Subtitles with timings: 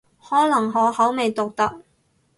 [0.19, 1.83] 可能我口味獨特